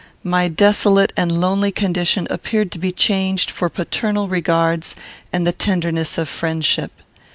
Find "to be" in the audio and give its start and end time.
2.71-2.91